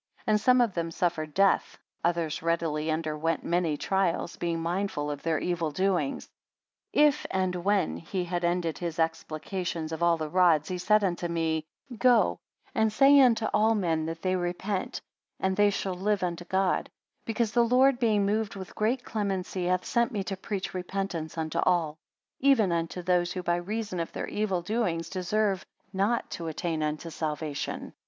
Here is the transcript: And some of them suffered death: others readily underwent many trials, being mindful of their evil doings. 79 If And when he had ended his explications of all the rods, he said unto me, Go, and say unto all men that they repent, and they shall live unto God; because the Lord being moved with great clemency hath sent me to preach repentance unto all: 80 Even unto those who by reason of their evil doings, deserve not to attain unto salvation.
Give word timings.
And 0.25 0.41
some 0.41 0.61
of 0.61 0.73
them 0.73 0.89
suffered 0.89 1.31
death: 1.35 1.77
others 2.03 2.41
readily 2.41 2.89
underwent 2.89 3.43
many 3.43 3.77
trials, 3.77 4.35
being 4.35 4.59
mindful 4.59 5.11
of 5.11 5.21
their 5.21 5.37
evil 5.39 5.69
doings. 5.69 6.23
79 6.91 7.07
If 7.11 7.25
And 7.29 7.55
when 7.63 7.97
he 7.97 8.23
had 8.23 8.43
ended 8.43 8.79
his 8.79 8.97
explications 8.97 9.91
of 9.91 10.01
all 10.01 10.17
the 10.17 10.27
rods, 10.27 10.69
he 10.69 10.79
said 10.79 11.03
unto 11.03 11.27
me, 11.27 11.65
Go, 11.99 12.39
and 12.73 12.91
say 12.91 13.21
unto 13.21 13.45
all 13.53 13.75
men 13.75 14.07
that 14.07 14.23
they 14.23 14.35
repent, 14.35 14.99
and 15.39 15.55
they 15.55 15.69
shall 15.69 15.93
live 15.93 16.23
unto 16.23 16.45
God; 16.45 16.89
because 17.25 17.51
the 17.51 17.63
Lord 17.63 17.99
being 17.99 18.25
moved 18.25 18.55
with 18.55 18.73
great 18.73 19.03
clemency 19.05 19.65
hath 19.65 19.85
sent 19.85 20.11
me 20.11 20.23
to 20.23 20.35
preach 20.35 20.73
repentance 20.73 21.37
unto 21.37 21.59
all: 21.59 21.99
80 22.39 22.49
Even 22.49 22.71
unto 22.71 23.03
those 23.03 23.33
who 23.33 23.43
by 23.43 23.57
reason 23.57 23.99
of 23.99 24.11
their 24.13 24.25
evil 24.27 24.63
doings, 24.63 25.09
deserve 25.09 25.63
not 25.93 26.27
to 26.31 26.47
attain 26.47 26.81
unto 26.81 27.11
salvation. 27.11 27.93